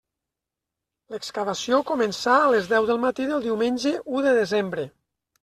[1.15, 4.89] L'excavació començà a les deu del matí del diumenge u de desembre.